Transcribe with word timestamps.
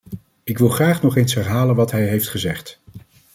Ik 0.43 0.57
wil 0.57 0.69
graag 0.69 1.01
nog 1.01 1.17
eens 1.17 1.33
herhalen 1.33 1.75
wat 1.75 1.91
hij 1.91 2.07
heeft 2.07 2.27
gezegd. 2.29 2.79